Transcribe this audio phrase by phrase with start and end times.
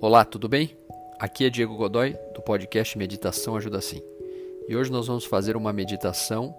[0.00, 0.76] Olá, tudo bem?
[1.18, 4.00] Aqui é Diego Godoy, do podcast Meditação Ajuda Sim.
[4.68, 6.54] E hoje nós vamos fazer uma meditação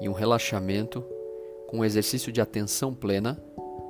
[0.00, 1.04] e um relaxamento
[1.66, 3.36] com um exercício de atenção plena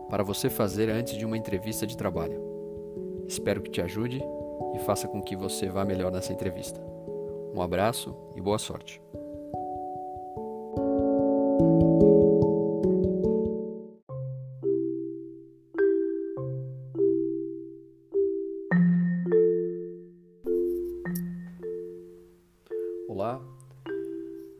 [0.09, 2.41] para você fazer antes de uma entrevista de trabalho.
[3.27, 4.23] Espero que te ajude
[4.74, 6.80] e faça com que você vá melhor nessa entrevista.
[7.55, 9.02] Um abraço e boa sorte.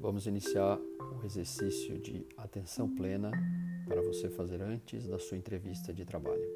[0.09, 0.81] Vamos iniciar
[1.21, 3.31] o exercício de atenção plena
[3.87, 6.49] para você fazer antes da sua entrevista de trabalho.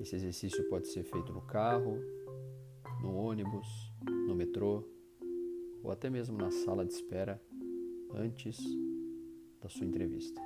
[0.00, 1.98] Esse exercício pode ser feito no carro,
[3.02, 3.92] no ônibus,
[4.26, 4.88] no metrô
[5.82, 7.38] ou até mesmo na sala de espera
[8.14, 8.56] antes
[9.60, 10.40] da sua entrevista.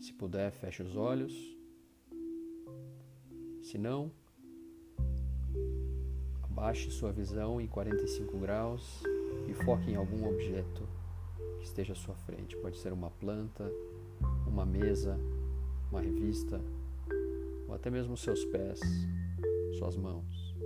[0.00, 1.56] Se puder, feche os olhos.
[3.62, 4.10] Se não,
[6.56, 9.02] abaixe sua visão em 45 graus
[9.46, 10.88] e foque em algum objeto
[11.58, 12.56] que esteja à sua frente.
[12.56, 13.70] Pode ser uma planta,
[14.46, 15.20] uma mesa,
[15.90, 16.58] uma revista,
[17.68, 18.80] ou até mesmo seus pés,
[19.78, 20.56] suas mãos.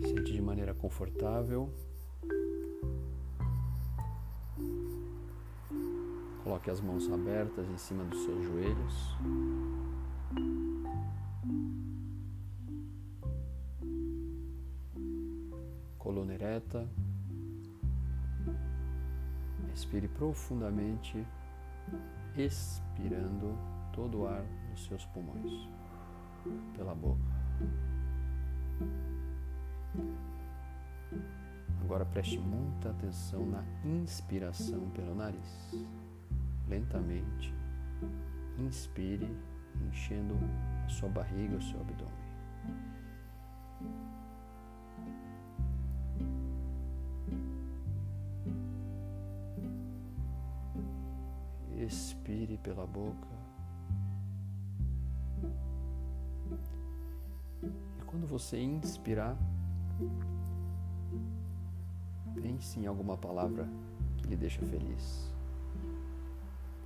[0.00, 1.70] Sente de maneira confortável.
[6.42, 9.77] Coloque as mãos abertas em cima dos seus joelhos.
[16.08, 16.88] Coluna ereta.
[19.68, 21.22] Respire profundamente,
[22.34, 23.54] expirando
[23.92, 25.68] todo o ar dos seus pulmões
[26.74, 27.20] pela boca.
[31.82, 35.74] Agora preste muita atenção na inspiração pelo nariz.
[36.66, 37.52] Lentamente,
[38.56, 39.30] inspire,
[39.86, 40.38] enchendo
[40.86, 42.27] a sua barriga, o seu abdômen.
[51.88, 53.26] Expire pela boca.
[57.62, 59.34] E quando você inspirar,
[62.34, 63.66] pense em alguma palavra
[64.18, 65.32] que lhe deixa feliz.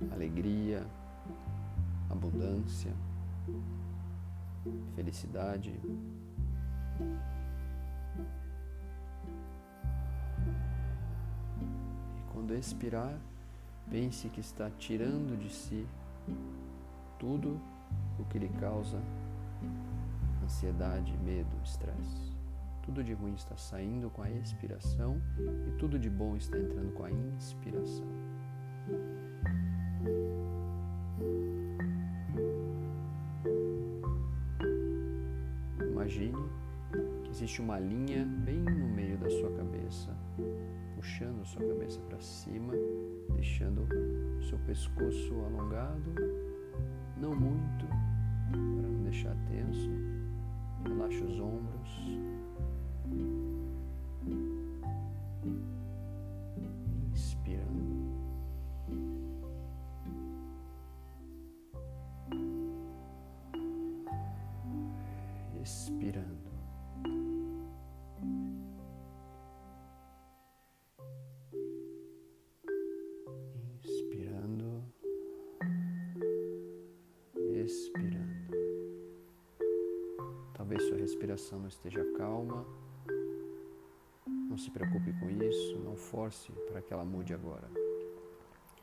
[0.09, 0.87] Alegria,
[2.09, 2.93] abundância,
[4.95, 5.81] felicidade.
[12.17, 13.19] E quando expirar,
[13.93, 15.85] pense que está tirando de si
[17.19, 17.61] tudo
[18.17, 18.99] o que lhe causa
[20.43, 22.33] ansiedade, medo, estresse.
[22.81, 25.21] Tudo de ruim está saindo com a expiração
[25.67, 28.07] e tudo de bom está entrando com a inspiração.
[35.91, 36.49] Imagine
[37.23, 40.09] que existe uma linha bem no meio da sua cabeça,
[41.03, 42.73] puxando sua cabeça para cima,
[43.35, 43.85] deixando
[44.47, 46.15] seu pescoço alongado,
[47.17, 47.85] não muito,
[48.49, 49.91] para não deixar tenso.
[50.85, 51.91] Relaxe os ombros.
[57.11, 58.13] Inspirando.
[65.61, 66.32] Expirando.
[80.93, 82.65] Sua respiração não esteja calma.
[84.27, 87.67] Não se preocupe com isso, não force para que ela mude agora.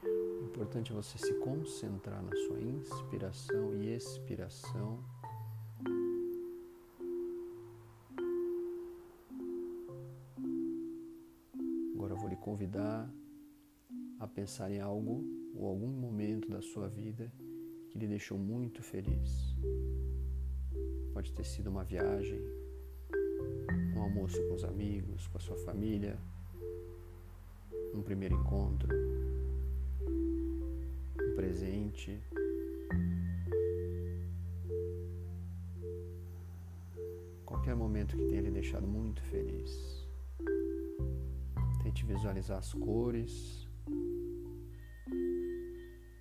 [0.02, 4.98] O importante é você se concentrar na sua inspiração e expiração.
[11.94, 13.08] Agora eu vou lhe convidar
[14.18, 15.24] a pensar em algo
[15.54, 17.32] ou algum momento da sua vida
[17.88, 19.54] que lhe deixou muito feliz.
[21.20, 22.40] Pode ter sido uma viagem,
[23.94, 26.18] um almoço com os amigos, com a sua família,
[27.92, 28.88] um primeiro encontro,
[31.20, 32.18] um presente.
[37.44, 40.08] Qualquer momento que tenha lhe deixado muito feliz.
[41.82, 43.68] Tente visualizar as cores,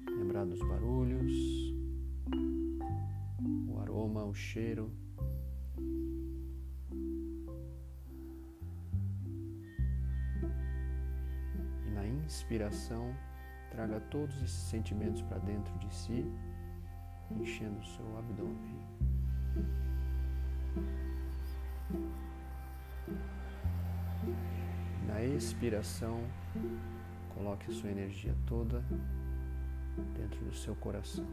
[0.05, 1.68] lembrar dos barulhos,
[4.29, 4.91] o cheiro.
[11.85, 13.13] E na inspiração,
[13.71, 16.25] traga todos esses sentimentos para dentro de si
[17.31, 18.79] enchendo o seu abdômen.
[25.07, 26.23] Na expiração,
[27.33, 28.83] coloque a sua energia toda
[30.15, 31.25] dentro do seu coração.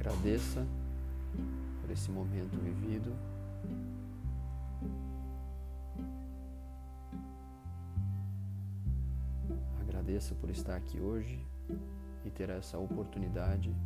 [0.00, 0.66] Agradeça
[1.82, 3.14] por esse momento vivido.
[9.82, 11.38] Agradeça por estar aqui hoje
[12.24, 13.76] e ter essa oportunidade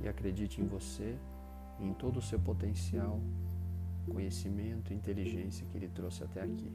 [0.00, 1.18] e acredite em você
[1.78, 3.20] em todo o seu potencial,
[4.10, 6.72] conhecimento e inteligência que ele trouxe até aqui.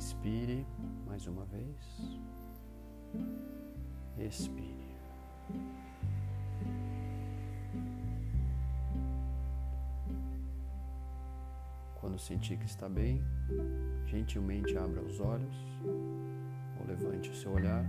[0.00, 0.66] Inspire
[1.06, 1.76] mais uma vez.
[4.18, 4.96] Expire.
[11.96, 13.22] Quando sentir que está bem,
[14.06, 15.54] gentilmente abra os olhos
[15.84, 17.84] ou levante o seu olhar.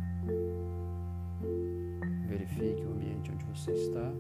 [2.28, 4.12] Verifique o ambiente onde você está.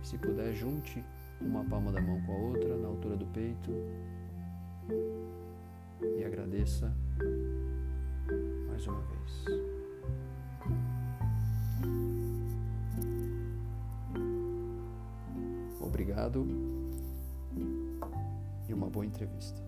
[0.00, 1.04] Se puder, junte
[1.40, 3.72] uma palma da mão com a outra na altura do peito
[4.88, 6.94] e agradeça
[8.68, 9.44] mais uma vez.
[15.80, 16.46] Obrigado
[18.68, 19.67] e uma boa entrevista.